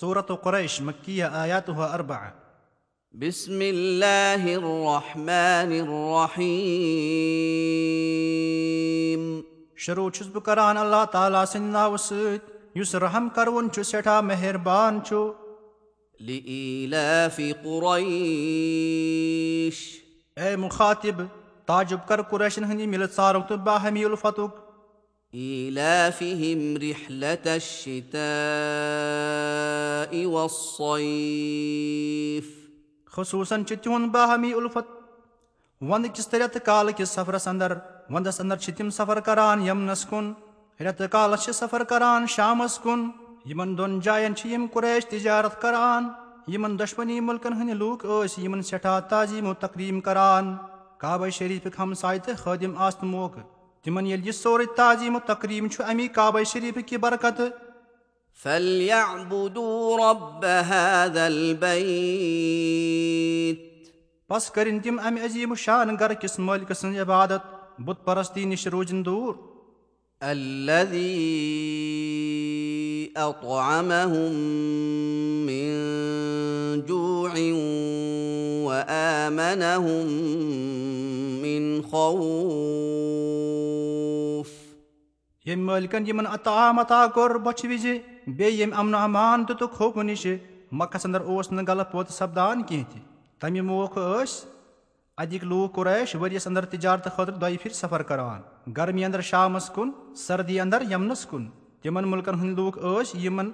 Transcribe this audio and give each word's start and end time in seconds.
صوٗرت 0.00 0.30
قریش 0.42 0.74
مکیہ 0.86 1.28
آیات 1.34 1.68
اربع 1.76 2.16
بسم 3.14 3.60
الله 3.68 4.52
الرحمن 4.58 5.72
الرحيم 5.78 6.44
شروٗع 9.86 10.10
چھُس 10.10 10.28
بہٕ 10.32 10.44
کران 10.46 10.76
اللہ 10.76 11.04
تعالیٰ 11.12 11.44
سٕنٛدِ 11.44 11.72
ناوٕ 11.72 11.98
سۭتۍ 12.04 12.78
یُس 12.80 12.92
رحم 13.06 13.24
کروُن 13.34 13.64
چھُ 13.72 13.78
سٮ۪ٹھاہ 13.90 14.20
مہربان 14.28 14.92
چھُ 15.06 15.14
قريش 17.64 18.78
اے 20.36 20.50
مُخاطب 20.66 21.16
تعجب 21.66 22.00
کر 22.08 22.18
قریشن 22.30 22.64
باہمی 23.64 24.02
الفتُک 24.04 24.52
إيلافهم 25.34 26.76
رحلة 26.76 27.44
الشتاء 27.44 28.18
خصوٗصن 33.12 33.66
چھِ 33.66 33.76
تِہُنٛد 33.82 34.10
باہمی 34.10 34.52
اُلفت. 34.52 34.86
ونٛدٕ 35.80 36.14
کِس 36.14 36.28
تہٕ 36.28 36.40
رٮ۪تہٕ 36.40 36.64
کالہٕ 36.64 36.96
کِس 36.96 37.08
سفرس 37.08 37.48
انٛدر 37.48 37.72
ونٛدس 38.10 38.40
انٛدر 38.40 38.56
چھِ 38.56 38.74
تِم 38.76 38.90
سفر 38.90 39.20
کران 39.20 39.62
یمنس 39.62 40.04
کُن 40.04 40.32
رٮ۪تہٕ 40.80 41.08
کالس 41.08 41.44
چھِ 41.44 41.54
سفر 41.54 41.84
کران 41.84 42.26
شامس 42.26 42.78
کُن. 42.78 43.10
یِمن 43.44 43.78
دۄن 43.78 44.00
جاین 44.00 44.34
چھِ 44.36 44.50
یِم 44.50 44.66
قریش 44.72 45.06
تجارت 45.06 45.60
کران. 45.62 46.08
یِمن 46.52 46.78
دۄشوٕنی 46.78 47.20
مُلکن 47.20 47.52
ہٕنٛدۍ 47.52 47.74
لوٗکھ 47.74 48.06
ٲسۍ 48.06 48.42
یِمن 48.42 48.62
سٮ۪ٹھاہ 48.62 49.00
تعظیٖم 49.00 49.46
و 49.46 49.54
تقریٖم 49.54 50.00
کران. 50.00 50.56
کابے 50.98 51.30
شریٖفٕکۍ 51.30 51.78
ہمساے 51.78 52.18
تہٕ 52.18 52.36
خٲدِم 52.36 52.72
آسنہٕ 52.76 53.10
موقعہٕ 53.10 53.44
تِمن 53.82 54.06
ییٚلہِ 54.06 54.26
یہِ 54.26 54.34
سورُے 54.34 54.64
تعظیٖم 54.76 55.16
و 55.16 55.18
تقریٖم 55.26 55.68
چھُ 55.68 55.84
امی 55.90 56.08
کابے 56.08 56.44
شریٖفٕکۍ 56.44 56.92
یہِ 56.92 57.00
برکتہٕ 57.00 57.67
فليعبدوا 58.42 60.10
رب 60.10 60.44
هذا 60.44 61.26
البيت 61.26 62.68
بس 64.30 64.50
کٔرِنۍ 64.54 64.80
تِم 64.82 64.98
امہِ 64.98 65.20
عظیٖم 65.24 65.54
شان 65.62 65.88
گرٕ 66.00 66.14
کِس 66.20 66.38
مٲلکہٕ 66.38 66.74
سٕنٛز 66.80 66.98
عبادت 67.00 67.42
بُت 67.86 67.98
پرستی 68.04 68.44
نِش 68.44 68.62
روٗزِنۍ 68.66 69.02
دوٗر 69.04 69.34
الذي 70.22 71.18
أطعمهم 73.16 74.32
من 75.46 75.70
جوع 76.86 77.34
وآمنهم 78.68 80.06
من 81.42 81.82
خوف 81.90 83.57
ییٚمۍ 85.48 85.64
مٲلکن 85.64 86.06
یِمن 86.06 86.26
عطا 86.26 86.70
متا 86.76 87.06
کوٚر 87.14 87.34
بۄچھِ 87.44 87.66
وِزِ 87.66 87.86
بیٚیہِ 88.26 88.58
ییٚمہِ 88.58 88.78
امن 88.78 88.94
امان 88.94 89.44
دِتُکھ 89.48 89.74
خوفہٕ 89.76 90.04
نِشہِ 90.04 90.36
مکھس 90.78 91.06
انٛدر 91.06 91.20
اوس 91.20 91.50
نہٕ 91.52 91.64
غلط 91.68 91.90
پوت 91.92 92.10
سپدان 92.12 92.62
کینٛہہ 92.62 92.90
تہِ 92.92 93.00
تمہِ 93.40 93.60
موقعہٕ 93.68 94.24
ٲسۍ 94.24 94.46
ادِکۍ 95.18 95.46
لوٗکھ 95.48 95.72
قریش 95.76 96.14
ؤرِیس 96.16 96.46
انٛدر 96.46 96.64
تجارتہٕ 96.72 97.14
خٲطرٕ 97.16 97.40
دۄیہِ 97.40 97.58
پھِرِ 97.62 97.72
سفر 97.74 98.02
کران 98.10 98.40
گرمی 98.76 99.04
انٛدر 99.04 99.20
شامس 99.30 99.70
کُن 99.74 99.90
سردی 100.26 100.60
انٛدر 100.60 100.82
یمنس 100.90 101.24
کُن 101.30 101.48
تِمن 101.82 102.08
مُلکن 102.10 102.34
ہٕنٛدۍ 102.34 102.56
لوٗکھ 102.56 102.78
ٲسۍ 102.78 103.18
یِمن 103.24 103.50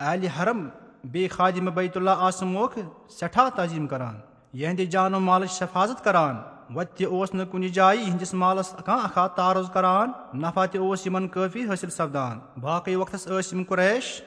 عالہِ 0.00 0.28
حرم 0.38 0.68
بیٚیہِ 1.04 1.30
خادِمہ 1.30 1.70
بیت 1.70 1.96
اللہ 1.96 2.24
آسنہٕ 2.26 2.52
موقعہٕ 2.52 3.10
سٮ۪ٹھاہ 3.18 3.48
تعظیٖم 3.56 3.86
کران 3.86 4.20
یِہنٛدِ 4.52 4.90
جانو 4.90 5.20
مالٕچ 5.20 5.62
حفاظت 5.62 6.04
کران 6.04 6.36
وتہِ 6.74 6.96
تہِ 6.96 7.06
اوس 7.06 7.34
نہٕ 7.34 7.50
کُنہِ 7.50 7.68
جایہِ 7.72 8.00
یِہنٛدِس 8.00 8.34
مالس 8.34 8.74
کانٛہہ 8.84 9.04
اکھا 9.04 9.26
تعارُض 9.26 9.70
کران 9.70 10.12
نفع 10.42 10.66
تہِ 10.66 10.80
اوس 10.80 11.06
یِمن 11.06 11.28
کٲفی 11.28 11.64
حٲصِل 11.64 11.90
سپدان 11.90 12.38
باقٕے 12.60 12.96
وقتس 12.96 13.26
ٲسۍ 13.28 13.52
یِم 13.52 13.64
قریش 13.68 14.22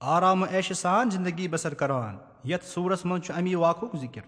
آرامہٕ 0.00 0.52
عیشہٕ 0.52 0.76
سان 0.76 1.10
زندگی 1.10 1.48
بسر 1.48 1.74
کران 1.74 2.16
یتھ 2.44 2.64
صوٗرس 2.64 3.04
منٛز 3.04 3.26
چھُ 3.26 3.38
امی 3.38 3.54
واقعُک 3.54 3.96
ذِکِر 4.00 4.22